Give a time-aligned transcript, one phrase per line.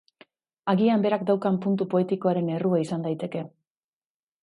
[0.73, 3.49] Agian berak daukan puntu poetikoaren errua izan daiteke.